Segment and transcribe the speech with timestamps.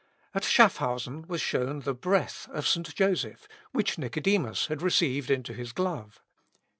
[0.33, 2.95] At Schaffhausen was shown the breath of St.
[2.95, 6.23] Joseph, which Nicodemus had received into his glove.